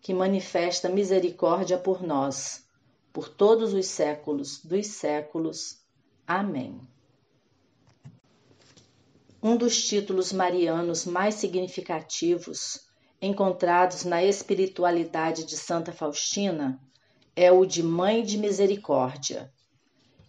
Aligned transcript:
que 0.00 0.14
manifesta 0.14 0.88
misericórdia 0.88 1.78
por 1.78 2.02
nós, 2.02 2.64
por 3.12 3.28
todos 3.28 3.72
os 3.72 3.86
séculos 3.86 4.64
dos 4.64 4.86
séculos. 4.86 5.78
Amém. 6.26 6.80
Um 9.42 9.56
dos 9.56 9.86
títulos 9.86 10.32
marianos 10.32 11.04
mais 11.04 11.36
significativos 11.36 12.86
encontrados 13.20 14.04
na 14.04 14.24
espiritualidade 14.24 15.44
de 15.44 15.56
Santa 15.56 15.92
Faustina 15.92 16.80
é 17.34 17.50
o 17.52 17.64
de 17.64 17.82
Mãe 17.82 18.22
de 18.22 18.38
Misericórdia. 18.38 19.52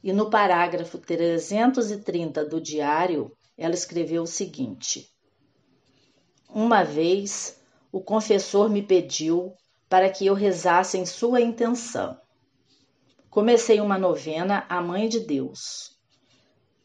E 0.03 0.13
no 0.13 0.29
parágrafo 0.29 0.97
330 0.97 2.45
do 2.45 2.61
diário, 2.61 3.35
ela 3.57 3.73
escreveu 3.73 4.23
o 4.23 4.27
seguinte: 4.27 5.09
Uma 6.49 6.83
vez 6.83 7.59
o 7.91 8.01
confessor 8.01 8.69
me 8.69 8.81
pediu 8.81 9.53
para 9.89 10.09
que 10.09 10.25
eu 10.25 10.33
rezasse 10.33 10.97
em 10.97 11.05
sua 11.05 11.41
intenção. 11.41 12.19
Comecei 13.29 13.79
uma 13.79 13.97
novena 13.97 14.65
à 14.67 14.81
Mãe 14.81 15.07
de 15.07 15.19
Deus. 15.19 15.97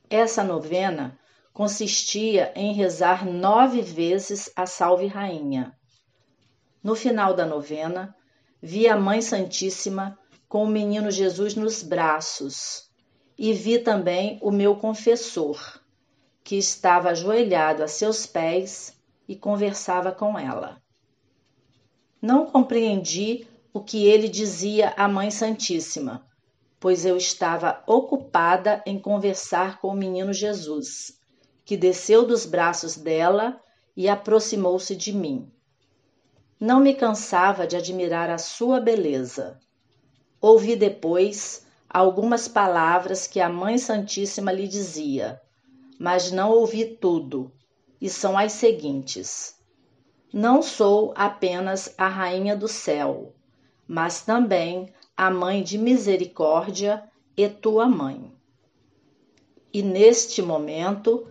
Essa 0.09 0.45
novena 0.45 1.19
consistia 1.53 2.53
em 2.55 2.73
rezar 2.73 3.27
nove 3.27 3.81
vezes 3.83 4.51
a 4.55 4.67
Salve 4.67 5.07
Rainha. 5.07 5.77
No 6.83 6.95
final 6.95 7.35
da 7.35 7.47
novena, 7.47 8.15
vi 8.61 8.89
a 8.89 8.97
Mãe 8.97 9.23
Santíssima 9.23 10.19
com 10.49 10.65
o 10.65 10.69
menino 10.69 11.11
Jesus 11.11 11.55
nos 11.55 11.83
braços 11.83 12.91
e 13.39 13.53
vi 13.53 13.79
também 13.79 14.39
o 14.43 14.51
meu 14.51 14.77
confessor, 14.77 15.81
que 16.45 16.57
estava 16.57 17.11
ajoelhado 17.11 17.83
a 17.83 17.89
seus 17.89 18.27
pés 18.27 19.01
e 19.27 19.37
conversava 19.37 20.13
com 20.13 20.39
ela. 20.39 20.82
Não 22.23 22.47
compreendi 22.47 23.49
o 23.73 23.81
que 23.81 24.07
ele 24.07 24.29
dizia 24.29 24.95
à 24.97 25.09
Mãe 25.09 25.29
Santíssima, 25.29 26.25
pois 26.79 27.05
eu 27.05 27.17
estava 27.17 27.83
ocupada 27.85 28.81
em 28.87 28.97
conversar 28.97 29.81
com 29.81 29.89
o 29.89 29.97
menino 29.97 30.33
Jesus, 30.33 31.19
que 31.65 31.77
desceu 31.77 32.25
dos 32.25 32.47
braços 32.47 32.97
dela 32.97 33.61
e 33.97 34.09
aproximou-se 34.09 34.95
de 34.95 35.13
mim. 35.13 35.51
Não 36.61 36.79
me 36.79 36.95
cansava 36.95 37.67
de 37.67 37.77
admirar 37.77 38.31
a 38.31 38.39
sua 38.39 38.79
beleza. 38.79 39.59
Ouvi 40.41 40.77
depois 40.77 41.67
algumas 41.91 42.47
palavras 42.47 43.27
que 43.27 43.41
a 43.41 43.49
Mãe 43.49 43.79
Santíssima 43.79 44.53
lhe 44.53 44.69
dizia, 44.69 45.43
mas 45.99 46.31
não 46.31 46.53
ouvi 46.53 46.85
tudo, 46.85 47.51
e 48.01 48.09
são 48.09 48.39
as 48.39 48.53
seguintes. 48.53 49.61
Não 50.33 50.63
sou 50.63 51.13
apenas 51.15 51.95
a 51.99 52.09
rainha 52.09 52.57
do 52.57 52.67
céu, 52.67 53.35
mas 53.87 54.23
também 54.23 54.91
a 55.15 55.31
mãe 55.31 55.63
de 55.63 55.77
misericórdia 55.77 57.05
e 57.37 57.47
tua 57.51 57.87
mãe. 57.87 58.33
E 59.71 59.83
neste 59.83 60.41
momento 60.41 61.29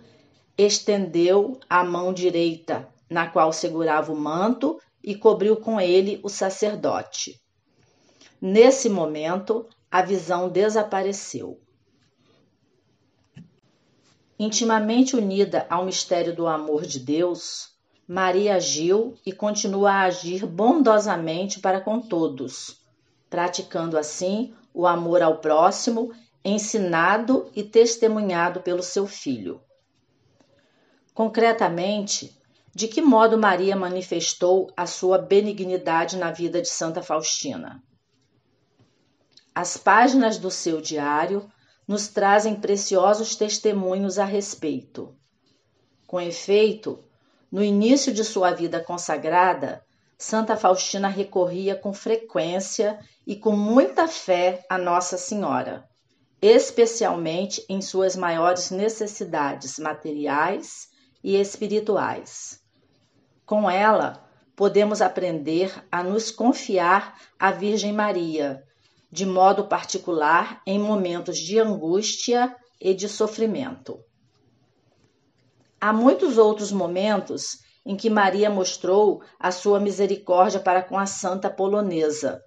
estendeu 0.55 1.59
a 1.67 1.83
mão 1.83 2.13
direita, 2.13 2.87
na 3.09 3.27
qual 3.27 3.51
segurava 3.51 4.13
o 4.13 4.15
manto, 4.15 4.79
e 5.03 5.15
cobriu 5.15 5.57
com 5.57 5.81
ele 5.81 6.19
o 6.23 6.29
sacerdote. 6.29 7.41
Nesse 8.39 8.87
momento, 8.87 9.67
a 9.89 10.03
visão 10.03 10.47
desapareceu. 10.47 11.59
Intimamente 14.37 15.15
unida 15.15 15.65
ao 15.69 15.85
mistério 15.85 16.35
do 16.35 16.47
amor 16.47 16.85
de 16.85 16.99
Deus, 16.99 17.70
Maria 18.13 18.55
agiu 18.55 19.17
e 19.25 19.31
continua 19.31 19.89
a 19.93 20.01
agir 20.01 20.45
bondosamente 20.45 21.61
para 21.61 21.79
com 21.79 22.01
todos, 22.01 22.85
praticando 23.29 23.97
assim 23.97 24.53
o 24.73 24.85
amor 24.85 25.21
ao 25.21 25.37
próximo, 25.37 26.13
ensinado 26.43 27.49
e 27.55 27.63
testemunhado 27.63 28.59
pelo 28.59 28.83
seu 28.83 29.07
filho. 29.07 29.61
Concretamente, 31.13 32.37
de 32.75 32.89
que 32.89 33.01
modo 33.01 33.37
Maria 33.37 33.77
manifestou 33.77 34.69
a 34.75 34.85
sua 34.85 35.17
benignidade 35.17 36.17
na 36.17 36.33
vida 36.33 36.61
de 36.61 36.67
Santa 36.67 37.01
Faustina? 37.01 37.81
As 39.55 39.77
páginas 39.77 40.37
do 40.37 40.51
seu 40.51 40.81
diário 40.81 41.49
nos 41.87 42.09
trazem 42.09 42.55
preciosos 42.55 43.37
testemunhos 43.37 44.19
a 44.19 44.25
respeito. 44.25 45.15
Com 46.05 46.19
efeito, 46.19 47.01
no 47.51 47.63
início 47.63 48.13
de 48.13 48.23
sua 48.23 48.51
vida 48.51 48.79
consagrada, 48.79 49.83
Santa 50.17 50.55
Faustina 50.55 51.09
recorria 51.09 51.75
com 51.75 51.91
frequência 51.91 52.99
e 53.27 53.35
com 53.35 53.51
muita 53.51 54.07
fé 54.07 54.63
a 54.69 54.77
Nossa 54.77 55.17
Senhora, 55.17 55.83
especialmente 56.41 57.65
em 57.67 57.81
suas 57.81 58.15
maiores 58.15 58.71
necessidades 58.71 59.79
materiais 59.79 60.87
e 61.23 61.35
espirituais. 61.35 62.61
Com 63.45 63.69
ela, 63.69 64.23
podemos 64.55 65.01
aprender 65.01 65.73
a 65.91 66.03
nos 66.03 66.31
confiar 66.31 67.19
à 67.37 67.51
Virgem 67.51 67.91
Maria, 67.91 68.63
de 69.11 69.25
modo 69.25 69.67
particular 69.67 70.61
em 70.65 70.79
momentos 70.79 71.37
de 71.37 71.59
angústia 71.59 72.55
e 72.79 72.93
de 72.93 73.09
sofrimento. 73.09 73.99
Há 75.83 75.91
muitos 75.91 76.37
outros 76.37 76.71
momentos 76.71 77.57
em 77.83 77.97
que 77.97 78.07
Maria 78.07 78.51
mostrou 78.51 79.23
a 79.39 79.51
sua 79.51 79.79
misericórdia 79.79 80.59
para 80.59 80.83
com 80.83 80.95
a 80.95 81.07
santa 81.07 81.49
polonesa, 81.49 82.39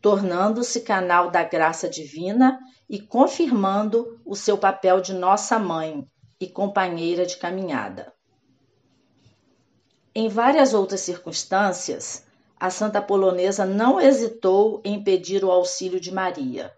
tornando-se 0.00 0.82
canal 0.82 1.28
da 1.28 1.42
graça 1.42 1.88
divina 1.88 2.60
e 2.88 3.00
confirmando 3.00 4.20
o 4.24 4.36
seu 4.36 4.56
papel 4.56 5.00
de 5.00 5.12
nossa 5.12 5.58
mãe 5.58 6.06
e 6.38 6.46
companheira 6.48 7.26
de 7.26 7.36
caminhada. 7.38 8.12
Em 10.14 10.28
várias 10.28 10.72
outras 10.72 11.00
circunstâncias, 11.00 12.24
a 12.56 12.70
santa 12.70 13.02
polonesa 13.02 13.66
não 13.66 14.00
hesitou 14.00 14.80
em 14.84 15.02
pedir 15.02 15.44
o 15.44 15.50
auxílio 15.50 15.98
de 15.98 16.14
Maria. 16.14 16.72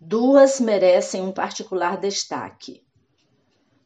Duas 0.00 0.58
merecem 0.58 1.22
um 1.22 1.30
particular 1.30 1.96
destaque 1.96 2.82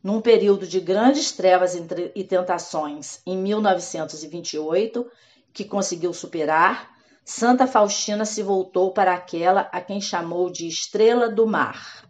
num 0.07 0.21
período 0.21 0.69
de 0.69 0.79
grandes 0.79 1.33
trevas 1.33 1.75
e 1.75 2.23
tentações 2.23 3.21
em 3.27 3.37
1928, 3.37 5.05
que 5.53 5.65
conseguiu 5.65 6.13
superar, 6.13 6.93
Santa 7.25 7.67
Faustina 7.67 8.25
se 8.25 8.41
voltou 8.41 8.93
para 8.93 9.13
aquela 9.13 9.63
a 9.73 9.81
quem 9.81 10.01
chamou 10.01 10.49
de 10.49 10.69
estrela 10.69 11.29
do 11.29 11.45
mar 11.45 12.09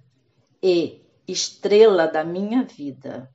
e 0.62 1.06
estrela 1.26 2.06
da 2.06 2.22
minha 2.22 2.64
vida, 2.64 3.30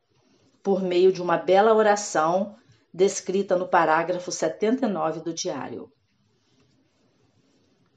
por 0.61 0.83
meio 0.83 1.11
de 1.11 1.23
uma 1.23 1.37
bela 1.37 1.73
oração 1.73 2.55
descrita 2.93 3.57
no 3.57 3.67
parágrafo 3.67 4.31
79 4.31 5.21
do 5.21 5.33
diário. 5.33 5.91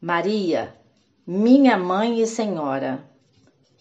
Maria, 0.01 0.75
minha 1.27 1.77
mãe 1.77 2.23
e 2.23 2.27
senhora, 2.27 3.07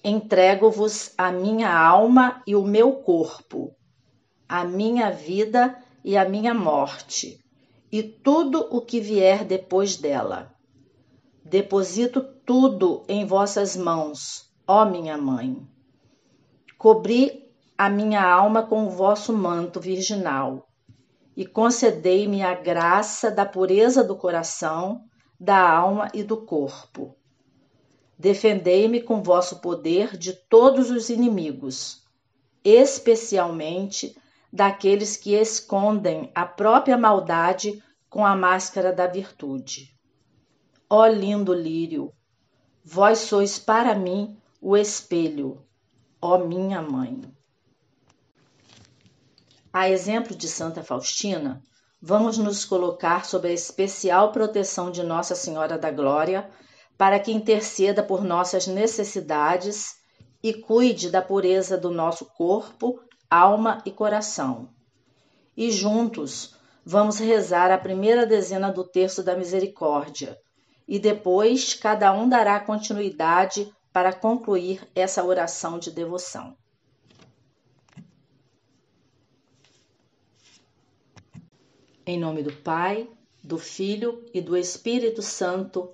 entrego-vos 0.04 1.14
a 1.18 1.32
minha 1.32 1.74
alma 1.74 2.44
e 2.46 2.56
o 2.56 2.64
meu 2.64 2.94
corpo, 2.94 3.74
a 4.48 4.66
minha 4.66 5.10
vida 5.10 5.78
e 6.04 6.18
a 6.18 6.28
minha 6.28 6.54
morte, 6.54 7.40
e 7.92 8.04
tudo 8.04 8.68
o 8.70 8.82
que 8.82 9.00
vier 9.00 9.46
depois 9.46 9.96
dela. 9.96 10.54
Deposito 11.46 12.22
tudo 12.46 13.04
em 13.08 13.26
vossas 13.26 13.78
mãos, 13.78 14.52
ó 14.68 14.84
minha 14.84 15.18
mãe. 15.18 15.66
Cobri 16.78 17.50
a 17.78 17.90
minha 17.90 18.24
alma 18.24 18.64
com 18.64 18.86
o 18.86 18.90
vosso 18.90 19.32
manto 19.32 19.80
virginal 19.80 20.68
e 21.36 21.46
concedei-me 21.46 22.44
a 22.44 22.54
graça 22.54 23.32
da 23.32 23.46
pureza 23.46 24.04
do 24.04 24.16
coração, 24.16 25.02
da 25.40 25.60
alma 25.60 26.10
e 26.14 26.24
do 26.24 26.38
corpo. 26.46 27.16
Defendei-me 28.24 29.02
com 29.02 29.22
vosso 29.22 29.60
poder 29.60 30.16
de 30.16 30.32
todos 30.32 30.90
os 30.90 31.10
inimigos, 31.10 32.06
especialmente 32.64 34.16
daqueles 34.50 35.18
que 35.18 35.34
escondem 35.34 36.32
a 36.34 36.46
própria 36.46 36.98
maldade 36.98 37.84
com 38.10 38.26
a 38.26 38.34
máscara 38.34 38.94
da 38.94 39.08
virtude. 39.08 39.94
Ó 40.90 41.06
lindo 41.06 41.54
lírio, 41.54 42.14
vós 42.82 43.20
sois 43.20 43.60
para 43.60 43.94
mim 43.94 44.38
o 44.62 44.78
espelho, 44.78 45.62
ó 46.22 46.38
minha 46.38 46.82
mãe. 46.82 47.20
A 49.74 49.90
exemplo 49.90 50.34
de 50.34 50.48
Santa 50.48 50.82
Faustina, 50.82 51.62
vamos 52.02 52.38
nos 52.38 52.64
colocar 52.64 53.26
sob 53.26 53.50
a 53.50 53.52
especial 53.52 54.32
proteção 54.32 54.90
de 54.90 55.04
Nossa 55.04 55.36
Senhora 55.36 55.78
da 55.78 55.92
Glória, 55.92 56.50
para 57.04 57.20
que 57.20 57.34
interceda 57.34 58.02
por 58.02 58.24
nossas 58.24 58.66
necessidades 58.66 59.98
e 60.42 60.54
cuide 60.54 61.10
da 61.10 61.22
pureza 61.22 61.78
do 61.78 61.92
nosso 61.92 62.24
corpo, 62.28 62.98
alma 63.30 63.84
e 63.86 63.92
coração. 63.92 64.70
E 65.58 65.70
juntos 65.70 66.56
vamos 66.86 67.20
rezar 67.20 67.72
a 67.72 67.78
primeira 67.78 68.26
dezena 68.26 68.72
do 68.72 68.86
terço 68.86 69.22
da 69.22 69.36
misericórdia, 69.36 70.40
e 70.88 70.98
depois 70.98 71.74
cada 71.74 72.14
um 72.14 72.30
dará 72.30 72.58
continuidade 72.62 73.70
para 73.92 74.14
concluir 74.14 74.90
essa 74.96 75.26
oração 75.26 75.78
de 75.78 75.92
devoção. 75.92 76.56
Em 82.06 82.18
nome 82.18 82.44
do 82.44 82.54
Pai, 82.54 83.10
do 83.44 83.58
Filho 83.58 84.24
e 84.34 84.40
do 84.40 84.56
Espírito 84.56 85.22
Santo. 85.22 85.94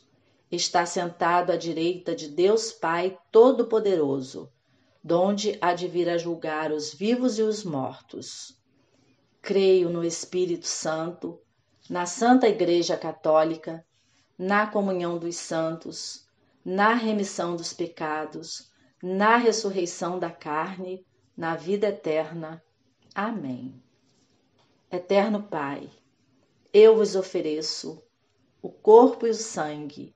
Está 0.51 0.85
sentado 0.85 1.51
à 1.51 1.57
direita 1.57 2.13
de 2.13 2.27
Deus 2.27 2.71
Pai 2.71 3.17
Todo-Poderoso, 3.31 4.51
donde 5.03 5.57
há 5.61 5.73
de 5.73 5.87
vir 5.87 6.09
a 6.09 6.17
julgar 6.17 6.71
os 6.71 6.93
vivos 6.93 7.39
e 7.39 7.41
os 7.41 7.63
mortos. 7.63 8.59
Creio 9.41 9.89
no 9.89 10.03
Espírito 10.03 10.67
Santo, 10.67 11.39
na 11.89 12.05
Santa 12.05 12.47
Igreja 12.47 12.97
Católica, 12.97 13.85
na 14.37 14.67
comunhão 14.67 15.17
dos 15.17 15.37
santos 15.37 16.29
na 16.63 16.93
remissão 16.93 17.55
dos 17.55 17.73
pecados, 17.73 18.71
na 19.01 19.35
ressurreição 19.35 20.19
da 20.19 20.29
carne, 20.29 21.05
na 21.35 21.55
vida 21.55 21.87
eterna. 21.87 22.63
Amém. 23.15 23.81
Eterno 24.91 25.41
Pai, 25.41 25.89
eu 26.71 26.95
vos 26.95 27.15
ofereço 27.15 28.01
o 28.61 28.69
corpo 28.69 29.25
e 29.25 29.31
o 29.31 29.35
sangue, 29.35 30.15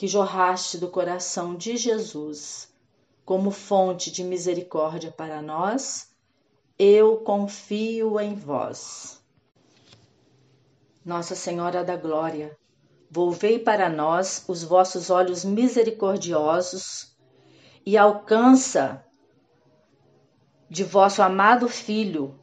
que 0.00 0.08
jorraste 0.08 0.78
do 0.78 0.88
coração 0.88 1.54
de 1.54 1.76
Jesus, 1.76 2.72
como 3.22 3.50
fonte 3.50 4.10
de 4.10 4.24
misericórdia 4.24 5.12
para 5.12 5.42
nós, 5.42 6.08
eu 6.78 7.18
confio 7.18 8.18
em 8.18 8.34
vós. 8.34 9.22
Nossa 11.04 11.34
Senhora 11.34 11.84
da 11.84 11.96
Glória, 11.96 12.58
Volvei 13.10 13.58
para 13.58 13.90
nós 13.90 14.42
os 14.48 14.64
vossos 14.64 15.10
olhos 15.10 15.44
misericordiosos 15.44 17.14
e 17.84 17.98
alcança 17.98 19.04
de 20.70 20.82
vosso 20.82 21.20
amado 21.20 21.68
Filho 21.68 22.42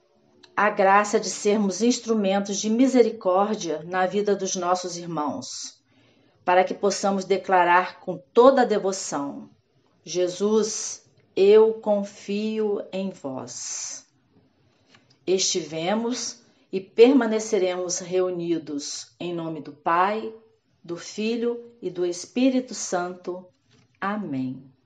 a 0.55 0.69
graça 0.69 1.19
de 1.19 1.31
sermos 1.31 1.81
instrumentos 1.81 2.57
de 2.57 2.69
misericórdia 2.69 3.81
na 3.83 4.05
vida 4.05 4.35
dos 4.35 4.55
nossos 4.55 4.95
irmãos, 4.95 5.76
para 6.47 6.63
que 6.63 6.73
possamos 6.73 7.25
declarar 7.25 7.99
com 7.99 8.17
toda 8.17 8.61
a 8.61 8.65
devoção: 8.65 9.49
Jesus, 10.01 11.05
eu 11.35 11.73
confio 11.73 12.81
em 12.89 13.09
vós. 13.09 14.07
Estivemos 15.27 16.41
e 16.71 16.79
permaneceremos 16.79 17.99
reunidos 17.99 19.13
em 19.19 19.33
nome 19.33 19.59
do 19.59 19.73
Pai, 19.73 20.33
do 20.81 20.95
Filho 20.95 21.69
e 21.81 21.89
do 21.89 22.05
Espírito 22.05 22.73
Santo. 22.73 23.45
Amém. 23.99 24.76